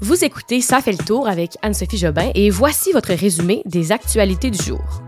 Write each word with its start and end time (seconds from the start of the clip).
Vous 0.00 0.24
écoutez 0.24 0.60
Ça 0.60 0.80
fait 0.80 0.92
le 0.92 1.04
tour 1.04 1.26
avec 1.26 1.56
Anne-Sophie 1.60 1.98
Jobin 1.98 2.30
et 2.36 2.50
voici 2.50 2.92
votre 2.92 3.12
résumé 3.12 3.62
des 3.64 3.90
actualités 3.90 4.48
du 4.48 4.62
jour. 4.62 5.02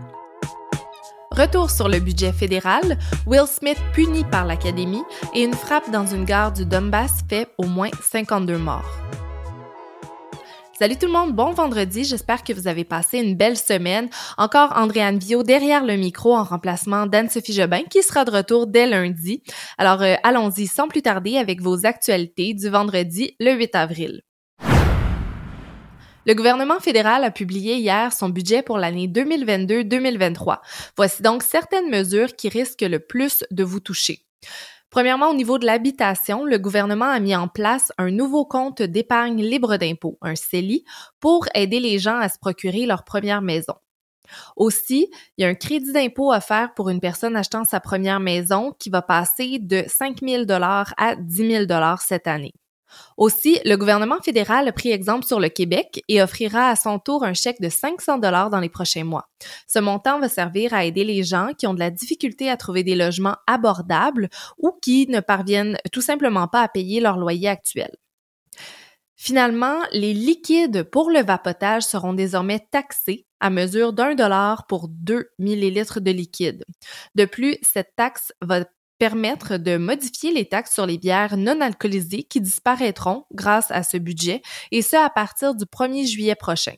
Retour 1.31 1.71
sur 1.71 1.87
le 1.87 1.99
budget 2.01 2.33
fédéral, 2.33 2.97
Will 3.25 3.47
Smith 3.47 3.77
puni 3.93 4.25
par 4.25 4.45
l'Académie 4.45 5.03
et 5.33 5.43
une 5.43 5.53
frappe 5.53 5.89
dans 5.91 6.05
une 6.05 6.25
gare 6.25 6.51
du 6.51 6.65
Donbass 6.65 7.21
fait 7.29 7.47
au 7.57 7.67
moins 7.67 7.89
52 8.03 8.57
morts. 8.57 8.99
Salut 10.77 10.97
tout 10.97 11.05
le 11.05 11.13
monde, 11.13 11.33
bon 11.33 11.51
vendredi, 11.51 12.03
j'espère 12.03 12.43
que 12.43 12.51
vous 12.51 12.67
avez 12.67 12.83
passé 12.83 13.19
une 13.19 13.35
belle 13.35 13.57
semaine. 13.57 14.09
Encore 14.37 14.73
Andréane 14.75 15.19
Vio 15.19 15.41
derrière 15.41 15.85
le 15.85 15.95
micro 15.95 16.35
en 16.35 16.43
remplacement 16.43 17.05
d'Anne-Sophie 17.05 17.53
Jobin 17.53 17.83
qui 17.89 18.03
sera 18.03 18.25
de 18.25 18.31
retour 18.31 18.67
dès 18.67 18.87
lundi. 18.87 19.41
Alors 19.77 20.01
euh, 20.01 20.15
allons-y 20.23 20.67
sans 20.67 20.89
plus 20.89 21.01
tarder 21.01 21.37
avec 21.37 21.61
vos 21.61 21.85
actualités 21.85 22.53
du 22.53 22.67
vendredi 22.67 23.37
le 23.39 23.53
8 23.53 23.75
avril. 23.75 24.21
Le 26.27 26.35
gouvernement 26.35 26.79
fédéral 26.79 27.23
a 27.23 27.31
publié 27.31 27.77
hier 27.77 28.13
son 28.13 28.29
budget 28.29 28.61
pour 28.61 28.77
l'année 28.77 29.07
2022-2023. 29.07 30.59
Voici 30.95 31.23
donc 31.23 31.41
certaines 31.41 31.89
mesures 31.89 32.35
qui 32.35 32.47
risquent 32.47 32.81
le 32.81 32.99
plus 32.99 33.43
de 33.49 33.63
vous 33.63 33.79
toucher. 33.79 34.23
Premièrement, 34.91 35.29
au 35.31 35.33
niveau 35.33 35.57
de 35.57 35.65
l'habitation, 35.65 36.45
le 36.45 36.59
gouvernement 36.59 37.09
a 37.09 37.19
mis 37.19 37.35
en 37.35 37.47
place 37.47 37.91
un 37.97 38.11
nouveau 38.11 38.45
compte 38.45 38.83
d'épargne 38.83 39.41
libre 39.41 39.77
d'impôt, 39.77 40.19
un 40.21 40.35
CELI, 40.35 40.83
pour 41.19 41.47
aider 41.55 41.79
les 41.79 41.97
gens 41.97 42.17
à 42.17 42.29
se 42.29 42.37
procurer 42.37 42.85
leur 42.85 43.03
première 43.03 43.41
maison. 43.41 43.73
Aussi, 44.55 45.09
il 45.37 45.41
y 45.41 45.45
a 45.45 45.47
un 45.47 45.55
crédit 45.55 45.91
d'impôt 45.91 46.31
à 46.31 46.39
faire 46.39 46.73
pour 46.75 46.89
une 46.89 46.99
personne 46.99 47.35
achetant 47.35 47.63
sa 47.63 47.79
première 47.79 48.19
maison 48.19 48.73
qui 48.77 48.89
va 48.89 49.01
passer 49.01 49.57
de 49.59 49.83
5 49.87 50.19
000 50.21 50.43
à 50.51 51.15
10 51.15 51.67
000 51.67 51.95
cette 51.99 52.27
année. 52.27 52.53
Aussi, 53.17 53.59
le 53.65 53.75
gouvernement 53.75 54.19
fédéral 54.21 54.67
a 54.67 54.71
pris 54.71 54.91
exemple 54.91 55.25
sur 55.25 55.39
le 55.39 55.49
Québec 55.49 56.03
et 56.07 56.21
offrira 56.21 56.69
à 56.69 56.75
son 56.75 56.99
tour 56.99 57.23
un 57.23 57.33
chèque 57.33 57.61
de 57.61 57.69
500 57.69 58.17
dollars 58.17 58.49
dans 58.49 58.59
les 58.59 58.69
prochains 58.69 59.03
mois. 59.03 59.29
Ce 59.67 59.79
montant 59.79 60.19
va 60.19 60.29
servir 60.29 60.73
à 60.73 60.85
aider 60.85 61.03
les 61.03 61.23
gens 61.23 61.49
qui 61.57 61.67
ont 61.67 61.73
de 61.73 61.79
la 61.79 61.91
difficulté 61.91 62.49
à 62.49 62.57
trouver 62.57 62.83
des 62.83 62.95
logements 62.95 63.37
abordables 63.47 64.29
ou 64.57 64.71
qui 64.81 65.07
ne 65.07 65.19
parviennent 65.19 65.77
tout 65.91 66.01
simplement 66.01 66.47
pas 66.47 66.61
à 66.61 66.67
payer 66.67 66.99
leur 66.99 67.17
loyer 67.17 67.49
actuel. 67.49 67.91
Finalement, 69.15 69.77
les 69.91 70.15
liquides 70.15 70.81
pour 70.81 71.11
le 71.11 71.21
vapotage 71.21 71.83
seront 71.83 72.13
désormais 72.13 72.59
taxés 72.71 73.27
à 73.39 73.51
mesure 73.51 73.93
d'un 73.93 74.15
dollar 74.15 74.65
pour 74.65 74.87
deux 74.87 75.29
millilitres 75.37 76.01
de 76.01 76.09
liquide. 76.09 76.65
De 77.13 77.25
plus, 77.25 77.57
cette 77.61 77.93
taxe 77.95 78.33
va 78.41 78.65
permettre 79.01 79.57
de 79.57 79.77
modifier 79.77 80.31
les 80.31 80.45
taxes 80.45 80.75
sur 80.75 80.85
les 80.85 80.99
bières 80.99 81.35
non 81.35 81.59
alcoolisées 81.59 82.21
qui 82.21 82.39
disparaîtront 82.39 83.25
grâce 83.33 83.71
à 83.71 83.81
ce 83.81 83.97
budget, 83.97 84.43
et 84.69 84.83
ce 84.83 84.95
à 84.95 85.09
partir 85.09 85.55
du 85.55 85.65
1er 85.65 86.05
juillet 86.05 86.35
prochain. 86.35 86.75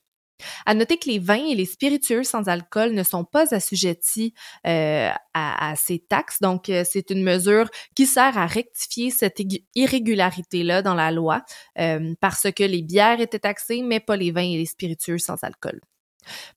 À 0.66 0.74
noter 0.74 0.96
que 0.96 1.10
les 1.10 1.20
vins 1.20 1.46
et 1.46 1.54
les 1.54 1.66
spiritueux 1.66 2.24
sans 2.24 2.48
alcool 2.48 2.94
ne 2.94 3.04
sont 3.04 3.26
pas 3.26 3.54
assujettis 3.54 4.34
euh, 4.66 5.10
à, 5.34 5.74
ces 5.76 6.00
taxes, 6.00 6.40
donc 6.40 6.70
euh, 6.70 6.86
c'est 6.90 7.10
une 7.10 7.24
mesure 7.24 7.70
qui 7.94 8.06
sert 8.06 8.38
à 8.38 8.48
rectifier 8.48 9.12
cette 9.12 9.42
irrégularité-là 9.76 10.82
dans 10.82 10.96
la 10.96 11.12
loi, 11.12 11.42
euh, 11.78 12.14
parce 12.22 12.48
que 12.56 12.64
les 12.64 12.84
bières 12.84 13.20
étaient 13.20 13.40
taxées, 13.40 13.82
mais 13.82 14.00
pas 14.00 14.16
les 14.16 14.32
vins 14.32 14.50
et 14.50 14.56
les 14.56 14.66
spiritueux 14.66 15.18
sans 15.18 15.44
alcool. 15.44 15.82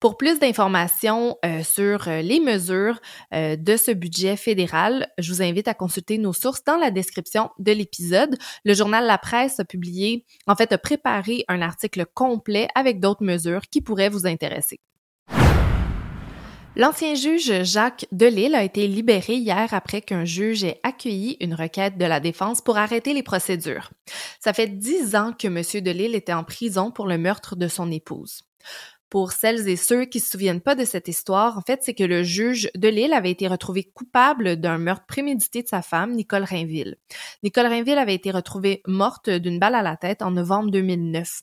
Pour 0.00 0.16
plus 0.16 0.38
d'informations 0.38 1.36
euh, 1.44 1.62
sur 1.62 2.08
euh, 2.08 2.22
les 2.22 2.40
mesures 2.40 3.00
euh, 3.34 3.56
de 3.56 3.76
ce 3.76 3.90
budget 3.90 4.36
fédéral, 4.36 5.08
je 5.18 5.32
vous 5.32 5.42
invite 5.42 5.68
à 5.68 5.74
consulter 5.74 6.18
nos 6.18 6.32
sources 6.32 6.64
dans 6.64 6.76
la 6.76 6.90
description 6.90 7.50
de 7.58 7.72
l'épisode. 7.72 8.36
Le 8.64 8.74
journal 8.74 9.06
La 9.06 9.18
Presse 9.18 9.60
a 9.60 9.64
publié, 9.64 10.24
en 10.46 10.56
fait, 10.56 10.72
a 10.72 10.78
préparé 10.78 11.44
un 11.48 11.62
article 11.62 12.06
complet 12.14 12.68
avec 12.74 13.00
d'autres 13.00 13.24
mesures 13.24 13.62
qui 13.70 13.80
pourraient 13.80 14.08
vous 14.08 14.26
intéresser. 14.26 14.80
L'ancien 16.78 17.14
juge 17.14 17.62
Jacques 17.62 18.06
Delille 18.12 18.54
a 18.54 18.62
été 18.62 18.86
libéré 18.86 19.36
hier 19.36 19.72
après 19.72 20.02
qu'un 20.02 20.26
juge 20.26 20.62
ait 20.62 20.78
accueilli 20.82 21.38
une 21.40 21.54
requête 21.54 21.96
de 21.96 22.04
la 22.04 22.20
défense 22.20 22.60
pour 22.60 22.76
arrêter 22.76 23.14
les 23.14 23.22
procédures. 23.22 23.90
Ça 24.40 24.52
fait 24.52 24.66
dix 24.66 25.16
ans 25.16 25.32
que 25.32 25.46
M. 25.46 25.82
Delille 25.82 26.14
était 26.14 26.34
en 26.34 26.44
prison 26.44 26.90
pour 26.90 27.06
le 27.06 27.16
meurtre 27.16 27.56
de 27.56 27.66
son 27.66 27.90
épouse. 27.90 28.42
Pour 29.08 29.30
celles 29.32 29.68
et 29.68 29.76
ceux 29.76 30.04
qui 30.04 30.18
se 30.18 30.30
souviennent 30.30 30.60
pas 30.60 30.74
de 30.74 30.84
cette 30.84 31.06
histoire, 31.06 31.56
en 31.58 31.62
fait, 31.62 31.80
c'est 31.82 31.94
que 31.94 32.02
le 32.02 32.24
juge 32.24 32.70
de 32.74 32.88
Lille 32.88 33.12
avait 33.12 33.30
été 33.30 33.46
retrouvé 33.46 33.84
coupable 33.84 34.56
d'un 34.56 34.78
meurtre 34.78 35.06
prémédité 35.06 35.62
de 35.62 35.68
sa 35.68 35.80
femme, 35.80 36.12
Nicole 36.12 36.42
Rainville. 36.42 36.96
Nicole 37.44 37.66
Rainville 37.66 37.98
avait 37.98 38.14
été 38.14 38.32
retrouvée 38.32 38.82
morte 38.86 39.30
d'une 39.30 39.60
balle 39.60 39.76
à 39.76 39.82
la 39.82 39.96
tête 39.96 40.22
en 40.22 40.32
novembre 40.32 40.72
2009. 40.72 41.42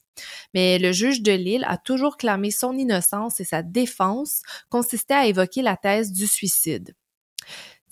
Mais 0.54 0.78
le 0.78 0.92
juge 0.92 1.22
de 1.22 1.32
Lille 1.32 1.66
a 1.68 1.78
toujours 1.78 2.18
clamé 2.18 2.52
son 2.52 2.78
innocence 2.78 3.40
et 3.40 3.46
sa 3.46 3.64
défense 3.64 4.42
consistait 4.70 5.14
à 5.14 5.26
évoquer 5.28 5.62
la 5.62 5.78
thèse 5.78 6.12
du 6.12 6.28
suicide. 6.28 6.94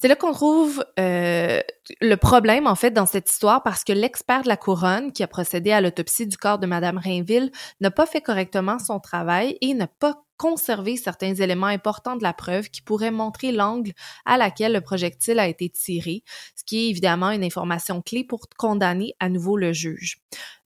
C'est 0.02 0.08
là 0.08 0.16
qu'on 0.16 0.34
trouve 0.34 0.84
euh, 1.00 1.62
le 2.00 2.16
problème, 2.16 2.68
en 2.68 2.76
fait, 2.76 2.92
dans 2.92 3.06
cette 3.06 3.30
histoire, 3.30 3.64
parce 3.64 3.84
que 3.84 3.94
l'expert 3.94 4.44
de 4.44 4.48
la 4.48 4.58
couronne 4.58 5.12
qui 5.12 5.24
a 5.24 5.28
procédé 5.28 5.72
à 5.72 5.82
l'autopsie 5.82 6.28
du 6.28 6.38
corps 6.38 6.60
de 6.60 6.68
Madame 6.68 6.98
Rainville 6.98 7.52
n'a 7.80 7.92
pas 7.92 8.06
fait 8.06 8.22
correctement 8.22 8.80
son 8.80 9.00
travail 9.00 9.58
et 9.62 9.74
n'a 9.74 9.88
pas 9.88 10.24
conserver 10.42 10.98
certains 10.98 11.36
éléments 11.36 11.68
importants 11.68 12.16
de 12.16 12.24
la 12.24 12.34
preuve 12.34 12.72
qui 12.72 12.82
pourraient 12.82 13.12
montrer 13.12 13.52
l'angle 13.52 13.92
à 14.26 14.38
laquelle 14.38 14.74
le 14.74 14.82
projectile 14.82 15.38
a 15.38 15.48
été 15.48 15.70
tiré, 15.70 16.24
ce 16.56 16.64
qui 16.64 16.80
est 16.80 16.90
évidemment 16.90 17.30
une 17.30 17.44
information 17.44 18.02
clé 18.02 18.24
pour 18.24 18.48
condamner 18.58 19.14
à 19.20 19.30
nouveau 19.30 19.56
le 19.56 19.72
juge. 19.72 20.18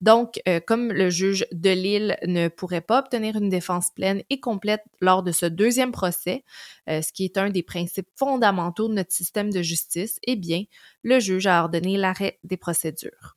Donc, 0.03 0.43
euh, 0.47 0.61
comme 0.61 0.93
le 0.93 1.09
juge 1.09 1.47
de 1.53 1.71
Lille 1.71 2.19
ne 2.27 2.49
pourrait 2.49 2.83
pas 2.83 2.99
obtenir 2.99 3.37
une 3.37 3.49
défense 3.49 3.91
pleine 3.95 4.23
et 4.29 4.41
complète 4.41 4.83
lors 5.01 5.23
de 5.23 5.33
ce 5.33 5.47
deuxième 5.47 5.93
procès, 5.93 6.45
euh, 6.91 7.01
ce 7.01 7.11
qui 7.11 7.25
est 7.25 7.39
un 7.39 7.49
des 7.49 7.63
principes 7.63 8.09
fondamentaux 8.17 8.89
de 8.89 8.95
notre 8.95 9.13
système 9.13 9.51
de 9.51 9.63
justice, 9.63 10.19
eh 10.25 10.37
bien, 10.37 10.65
juge 11.21 11.47
a 11.47 11.63
ordonné 11.63 11.97
l'arrêt 11.97 12.39
des 12.45 12.57
procédures. 12.57 13.37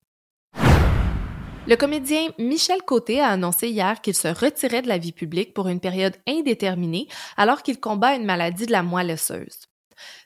Le 1.68 1.76
comédien 1.76 2.28
Michel 2.38 2.84
Côté 2.84 3.22
a 3.22 3.30
annoncé 3.30 3.70
hier 3.70 4.00
qu'il 4.02 4.14
se 4.14 4.28
retirait 4.28 4.84
de 4.84 4.88
la 4.88 5.00
vie 5.00 5.12
publique 5.12 5.56
pour 5.56 5.68
une 5.68 5.80
période 5.80 6.16
indéterminée 6.28 7.08
alors 7.38 7.64
qu'il 7.64 7.80
combat 7.80 8.14
une 8.14 8.26
maladie 8.26 8.68
de 8.68 8.72
la 8.72 8.84
moelle 8.84 9.10
osseuse. 9.10 9.68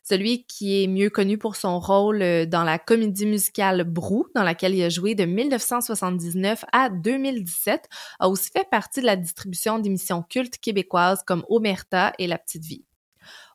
Celui 0.04 0.44
qui 0.46 0.84
est 0.84 0.88
mieux 0.88 1.10
connu 1.10 1.38
pour 1.38 1.56
son 1.56 1.80
rôle 1.80 2.22
euh, 2.22 2.46
dans 2.46 2.64
la 2.64 2.80
comédie 2.80 3.26
musicale 3.26 3.84
Brou, 3.84 4.26
dans 4.36 4.44
laquelle 4.44 4.76
il 4.76 4.84
a 4.84 4.90
joué 4.90 5.16
de 5.16 5.24
1979 5.26 6.66
à 6.74 6.90
2017, 6.90 7.88
a 8.20 8.28
aussi 8.28 8.50
fait 8.50 8.68
partie 8.70 9.02
de 9.02 9.06
la 9.06 9.16
distribution 9.16 9.80
d'émissions 9.80 10.24
cultes 10.24 10.58
québécoises 10.58 11.24
comme 11.26 11.46
Omerta 11.48 12.12
et 12.18 12.28
La 12.28 12.38
Petite 12.38 12.66
Vie. 12.66 12.86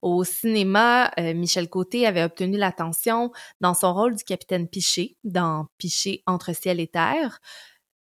Au 0.05 0.23
cinéma, 0.23 1.11
euh, 1.19 1.33
Michel 1.33 1.71
Côté 1.71 2.07
avait 2.07 2.23
obtenu 2.23 2.59
l'attention 2.59 3.33
dans 3.63 3.73
son 3.73 3.95
rôle 3.95 4.15
du 4.15 4.23
capitaine 4.23 4.69
Piché 4.69 5.17
dans 5.25 5.67
Piché 5.79 6.23
entre 6.27 6.55
ciel 6.55 6.79
et 6.79 6.89
terre 6.89 7.41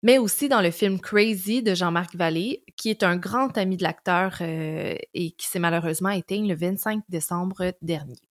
mais 0.04 0.20
aussi 0.20 0.48
dans 0.48 0.62
le 0.62 0.70
film 0.70 1.00
Crazy 1.00 1.64
de 1.64 1.74
Jean-Marc 1.74 2.16
Vallée, 2.16 2.64
qui 2.76 2.92
est 2.92 3.02
un 3.02 3.18
grand 3.18 3.58
ami 3.58 3.78
de 3.78 3.84
l'acteur 3.84 4.38
euh, 4.42 4.96
et 5.16 5.32
qui 5.32 5.48
s'est 5.48 5.58
malheureusement 5.58 6.12
éteint 6.12 6.46
le 6.46 6.56
25 6.56 7.02
décembre 7.10 7.74
dernier. 7.82 8.27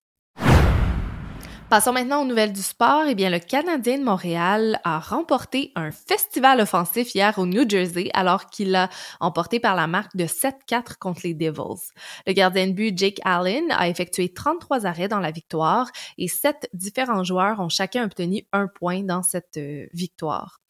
Passons 1.69 1.93
maintenant 1.93 2.23
aux 2.23 2.25
nouvelles 2.25 2.53
du 2.53 2.63
sport. 2.63 3.07
Eh 3.09 3.17
bien, 3.17 3.29
le 3.29 3.41
Canadien 3.41 3.99
de 3.99 4.05
Montréal 4.05 4.79
a 4.85 5.01
remporté 5.01 5.73
un 5.75 5.91
festival 5.91 6.61
offensif 6.61 7.13
hier 7.13 7.37
au 7.41 7.45
New 7.45 7.69
Jersey 7.69 8.09
alors 8.15 8.47
qu'il 8.47 8.77
a 8.77 8.89
emporté 9.19 9.59
par 9.59 9.75
la 9.75 9.89
marque 9.89 10.15
de 10.17 10.27
7-4 10.27 10.97
contre 11.01 11.23
les 11.25 11.35
Devils. 11.35 11.91
Le 12.25 12.35
gardien 12.35 12.69
de 12.69 12.73
but 12.73 12.97
Jake 12.97 13.19
Allen 13.25 13.65
a 13.73 13.89
effectué 13.89 14.33
33 14.33 14.87
arrêts 14.87 15.09
dans 15.09 15.19
la 15.19 15.33
victoire 15.33 15.91
et 16.19 16.29
sept 16.29 16.69
différents 16.73 17.25
joueurs 17.25 17.59
ont 17.59 17.69
chacun 17.69 18.05
obtenu 18.05 18.47
un 18.53 18.69
point 18.69 19.03
dans 19.03 19.25
cette 19.25 19.57
euh, 19.57 19.87
victoire. 19.93 20.61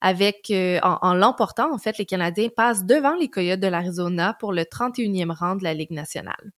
Avec, 0.00 0.50
euh, 0.50 0.78
en, 0.84 0.98
en 1.02 1.14
l'emportant, 1.14 1.74
en 1.74 1.78
fait, 1.78 1.98
les 1.98 2.06
Canadiens 2.06 2.48
passent 2.48 2.84
devant 2.84 3.16
les 3.16 3.28
Coyotes 3.28 3.58
de 3.58 3.66
l'Arizona 3.66 4.36
pour 4.38 4.52
le 4.52 4.62
31e 4.62 5.32
rang 5.32 5.56
de 5.56 5.64
la 5.64 5.74
Ligue 5.74 5.90
nationale. 5.90 6.52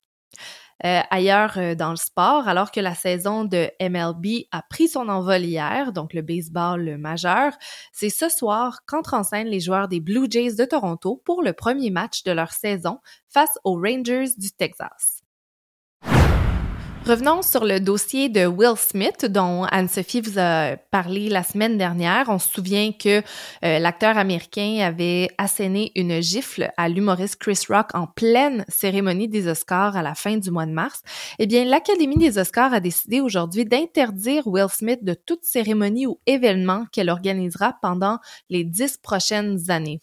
Euh, 0.84 1.00
ailleurs 1.11 1.56
euh, 1.56 1.75
dans 1.75 1.90
le 1.90 1.96
sport, 1.96 2.49
alors 2.49 2.70
que 2.70 2.81
la 2.81 2.94
saison 2.94 3.44
de 3.44 3.70
MLB 3.81 4.46
a 4.52 4.62
pris 4.69 4.88
son 4.88 5.08
envol 5.08 5.43
hier, 5.43 5.93
donc 5.93 6.12
le 6.12 6.20
baseball 6.20 6.99
majeur, 6.99 7.52
c'est 7.93 8.11
ce 8.11 8.28
soir 8.28 8.81
qu'entrent 8.87 9.14
en 9.14 9.25
scène 9.25 9.46
les 9.46 9.61
joueurs 9.61 9.88
des 9.88 10.00
Blue 10.00 10.26
Jays 10.31 10.55
de 10.55 10.67
Toronto 10.67 11.23
pour 11.25 11.43
le 11.43 11.55
premier 11.55 11.90
match 11.90 12.25
de 12.25 12.32
leur 12.32 12.52
saison 12.52 12.99
face 13.28 13.58
aux 13.64 13.81
Rangers 13.81 14.34
du 14.37 14.50
Texas. 14.50 15.25
Revenons 17.06 17.43
sur 17.43 17.64
le 17.64 17.79
dossier 17.79 18.29
de 18.29 18.47
Will 18.47 18.76
Smith 18.76 19.26
dont 19.26 19.62
Anne-Sophie 19.62 20.20
vous 20.20 20.41
a 20.41 20.76
parlé 20.91 21.29
la 21.29 21.44
semaine 21.44 21.79
dernière. 21.79 22.25
On 22.26 22.41
se 22.41 22.49
souvient 22.49 22.91
que 22.91 23.23
euh, 23.64 23.79
l'acteur 23.79 24.19
américain 24.19 24.81
avait 24.81 25.31
asséné 25.38 25.93
une 25.94 26.20
gifle 26.20 26.73
à 26.76 26.88
l'humoriste 26.88 27.37
Chris 27.37 27.61
Rock 27.69 27.91
en 27.94 28.08
pleine 28.08 28.64
cérémonie 28.67 29.29
des 29.29 29.47
Oscars 29.47 29.97
à 29.97 30.03
la 30.03 30.17
fin 30.17 30.37
du 30.37 30.50
mois 30.50 30.67
de 30.67 30.73
mars. 30.73 31.03
Eh 31.38 31.47
bien, 31.47 31.64
l'Académie 31.64 32.19
des 32.19 32.38
Oscars 32.38 32.75
a 32.75 32.81
décidé 32.81 33.20
aujourd'hui 33.20 33.64
d'interdire 33.64 34.44
Will 34.49 34.67
Smith 34.69 35.05
de 35.05 35.14
toute 35.14 35.44
cérémonie 35.44 36.08
ou 36.08 36.19
événement 36.26 36.87
qu'elle 36.91 37.08
organisera 37.08 37.76
pendant 37.82 38.19
les 38.50 38.64
dix 38.64 38.99
prochaines 38.99 39.70
années. 39.70 40.03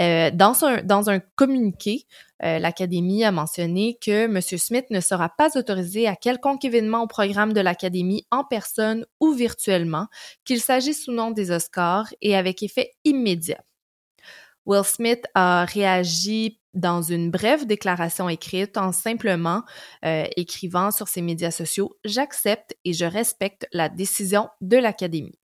Euh, 0.00 0.30
dans, 0.32 1.10
un, 1.10 1.20
communiqué, 1.34 2.06
euh, 2.44 2.58
l'Académie 2.58 3.24
a 3.24 3.32
mentionné 3.32 3.98
que 4.00 4.24
M. 4.26 4.40
Smith 4.40 4.86
ne 4.90 5.00
sera 5.00 5.28
pas 5.28 5.56
autorisé 5.56 6.06
à 6.06 6.14
quelconque 6.14 6.64
événement 6.64 7.02
au 7.02 7.06
programme 7.08 7.52
de 7.52 7.60
l'Académie 7.60 8.26
en 8.30 8.44
personne 8.44 9.04
ou 9.20 9.32
virtuellement, 9.32 10.06
qu'il 10.44 10.60
s'agisse 10.60 11.08
ou 11.08 11.12
non 11.12 11.30
des 11.32 11.50
Oscars, 11.50 12.12
et 12.20 12.36
avec 12.36 12.62
effet 12.62 12.92
immédiat. 13.04 13.62
Will 14.66 14.84
Smith 14.84 15.24
a 15.34 15.64
réagi 15.64 16.60
dans 16.74 17.02
une 17.02 17.30
brève 17.30 17.66
déclaration 17.66 18.28
écrite 18.28 18.76
en 18.76 18.92
simplement 18.92 19.62
euh, 20.04 20.26
écrivant 20.36 20.90
sur 20.90 21.08
ses 21.08 21.22
médias 21.22 21.50
sociaux 21.50 21.96
J'accepte 22.04 22.76
et 22.84 22.92
je 22.92 23.04
respecte 23.04 23.66
la 23.72 23.88
décision 23.88 24.48
de 24.60 24.76
l'Académie. 24.76 25.38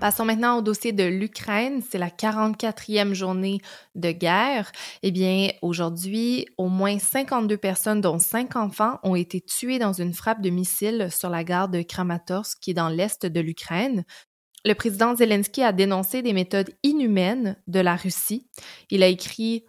Passons 0.00 0.24
maintenant 0.24 0.56
au 0.56 0.62
dossier 0.62 0.92
de 0.92 1.04
l'Ukraine. 1.04 1.82
C'est 1.86 1.98
la 1.98 2.08
44e 2.08 3.12
journée 3.12 3.60
de 3.94 4.12
guerre. 4.12 4.72
Eh 5.02 5.10
bien, 5.10 5.50
aujourd'hui, 5.60 6.46
au 6.56 6.68
moins 6.68 6.98
52 6.98 7.58
personnes, 7.58 8.00
dont 8.00 8.18
5 8.18 8.56
enfants, 8.56 8.98
ont 9.02 9.14
été 9.14 9.42
tuées 9.42 9.78
dans 9.78 9.92
une 9.92 10.14
frappe 10.14 10.40
de 10.40 10.48
missiles 10.48 11.08
sur 11.10 11.28
la 11.28 11.44
gare 11.44 11.68
de 11.68 11.82
Kramatorsk, 11.82 12.60
qui 12.62 12.70
est 12.70 12.74
dans 12.74 12.88
l'est 12.88 13.26
de 13.26 13.40
l'Ukraine. 13.40 14.04
Le 14.64 14.72
président 14.72 15.14
Zelensky 15.14 15.62
a 15.62 15.72
dénoncé 15.72 16.22
des 16.22 16.32
méthodes 16.32 16.70
inhumaines 16.82 17.56
de 17.66 17.80
la 17.80 17.94
Russie. 17.94 18.48
Il 18.88 19.02
a 19.02 19.06
écrit 19.06 19.64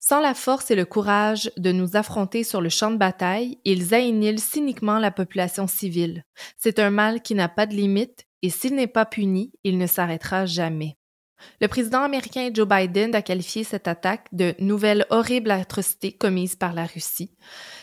sans 0.00 0.20
la 0.20 0.34
force 0.34 0.70
et 0.72 0.76
le 0.76 0.84
courage 0.84 1.50
de 1.56 1.70
nous 1.70 1.96
affronter 1.96 2.42
sur 2.44 2.60
le 2.60 2.68
champ 2.68 2.90
de 2.90 2.96
bataille, 2.96 3.58
ils 3.64 3.94
annihilent 3.94 4.40
cyniquement 4.40 4.98
la 4.98 5.10
population 5.10 5.66
civile. 5.66 6.24
C'est 6.58 6.78
un 6.78 6.90
mal 6.90 7.22
qui 7.22 7.34
n'a 7.34 7.48
pas 7.48 7.66
de 7.66 7.74
limite 7.74 8.25
et 8.42 8.50
s'il 8.50 8.74
n'est 8.74 8.86
pas 8.86 9.06
puni, 9.06 9.52
il 9.64 9.78
ne 9.78 9.86
s'arrêtera 9.86 10.46
jamais. 10.46 10.96
Le 11.60 11.68
président 11.68 12.02
américain 12.02 12.50
Joe 12.52 12.68
Biden 12.68 13.14
a 13.14 13.22
qualifié 13.22 13.64
cette 13.64 13.88
attaque 13.88 14.26
de 14.32 14.54
nouvelle 14.58 15.06
horrible 15.10 15.50
atrocité 15.50 16.12
commise 16.12 16.56
par 16.56 16.72
la 16.72 16.84
Russie. 16.84 17.30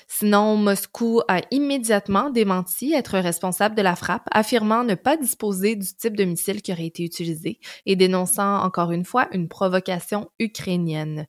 Sinon, 0.07 0.57
Moscou 0.57 1.21
a 1.27 1.41
immédiatement 1.49 2.29
démenti 2.29 2.93
être 2.93 3.17
responsable 3.17 3.75
de 3.75 3.81
la 3.81 3.95
frappe, 3.95 4.27
affirmant 4.31 4.83
ne 4.83 4.93
pas 4.93 5.17
disposer 5.17 5.75
du 5.75 5.87
type 5.87 6.15
de 6.15 6.23
missile 6.23 6.61
qui 6.61 6.71
aurait 6.71 6.85
été 6.85 7.03
utilisé 7.03 7.59
et 7.87 7.95
dénonçant 7.95 8.61
encore 8.63 8.91
une 8.91 9.05
fois 9.05 9.27
une 9.31 9.47
provocation 9.47 10.29
ukrainienne. 10.39 11.25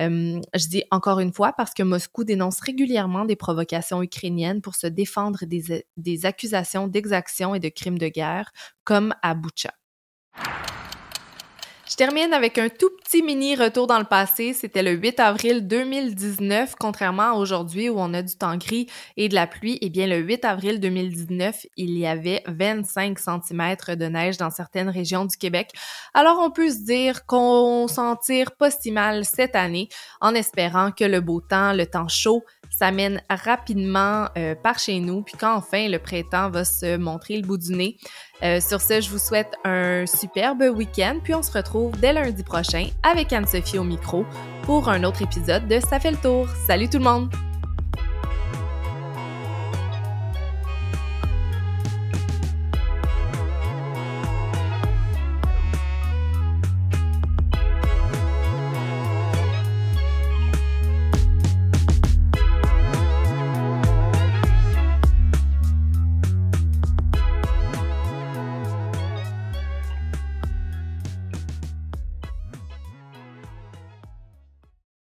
Euh, 0.00 0.40
je 0.54 0.68
dis 0.68 0.84
encore 0.92 1.18
une 1.18 1.32
fois 1.32 1.52
parce 1.52 1.74
que 1.74 1.82
Moscou 1.82 2.22
dénonce 2.22 2.60
régulièrement 2.60 3.24
des 3.24 3.36
provocations 3.36 4.02
ukrainiennes 4.02 4.62
pour 4.62 4.76
se 4.76 4.86
défendre 4.86 5.40
des, 5.44 6.26
accusations 6.26 6.86
d'exactions 6.86 7.54
et 7.54 7.60
de 7.60 7.68
crimes 7.68 7.98
de 7.98 8.08
guerre, 8.08 8.52
comme 8.84 9.14
à 9.22 9.34
Boucha. 9.34 9.72
Je 11.88 11.96
termine 11.96 12.34
avec 12.34 12.58
un 12.58 12.68
tout 12.68 12.90
petit 13.02 13.22
mini 13.22 13.56
retour 13.56 13.86
dans 13.86 13.98
le 13.98 14.04
passé. 14.04 14.52
C'était 14.52 14.82
le 14.82 14.90
8 14.90 15.20
avril 15.20 15.66
2019, 15.66 16.74
contrairement 16.78 17.30
à 17.30 17.32
aujourd'hui 17.32 17.88
où 17.88 17.94
on 17.96 18.12
a 18.12 18.20
du 18.20 18.36
temps 18.36 18.58
gris 18.58 18.88
et 19.16 19.30
de 19.30 19.34
la 19.34 19.46
pluie. 19.46 19.78
Eh 19.80 19.88
bien, 19.88 20.06
le 20.06 20.18
8 20.18 20.44
avril 20.44 20.80
2019, 20.80 21.64
il 21.78 21.96
y 21.96 22.06
avait 22.06 22.42
25 22.46 23.18
cm 23.18 23.76
de 23.96 24.04
neige 24.04 24.36
dans 24.36 24.50
certaines 24.50 24.90
régions 24.90 25.24
du 25.24 25.38
Québec. 25.38 25.70
Alors, 26.12 26.38
on 26.42 26.50
peut 26.50 26.68
se 26.68 26.84
dire 26.84 27.24
qu'on 27.24 27.88
s'en 27.88 28.16
tire 28.16 28.52
pas 28.52 28.70
si 28.70 28.92
mal 28.92 29.24
cette 29.24 29.56
année 29.56 29.88
en 30.20 30.34
espérant 30.34 30.92
que 30.92 31.04
le 31.04 31.22
beau 31.22 31.40
temps, 31.40 31.72
le 31.72 31.86
temps 31.86 32.08
chaud, 32.08 32.44
s'amène 32.70 33.22
rapidement 33.28 34.28
euh, 34.36 34.54
par 34.54 34.78
chez 34.78 35.00
nous, 35.00 35.22
puis 35.22 35.36
qu'enfin 35.36 35.88
le 35.88 35.98
printemps 35.98 36.50
va 36.50 36.64
se 36.64 36.96
montrer 36.96 37.36
le 37.36 37.46
bout 37.46 37.58
du 37.58 37.74
nez. 37.74 37.96
Euh, 38.42 38.60
sur 38.60 38.80
ce, 38.80 39.00
je 39.00 39.10
vous 39.10 39.18
souhaite 39.18 39.52
un 39.64 40.06
superbe 40.06 40.62
week-end, 40.62 41.18
puis 41.22 41.34
on 41.34 41.42
se 41.42 41.52
retrouve 41.52 41.92
dès 41.98 42.12
lundi 42.12 42.42
prochain 42.44 42.86
avec 43.02 43.32
Anne-Sophie 43.32 43.78
au 43.78 43.84
micro 43.84 44.24
pour 44.62 44.88
un 44.88 45.04
autre 45.04 45.22
épisode 45.22 45.66
de 45.66 45.80
Ça 45.80 45.98
fait 45.98 46.10
le 46.12 46.18
tour. 46.18 46.48
Salut 46.66 46.88
tout 46.88 46.98
le 46.98 47.04
monde! 47.04 47.47